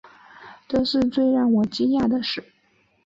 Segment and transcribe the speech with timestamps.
[0.67, 2.43] 这是最让我惊讶的事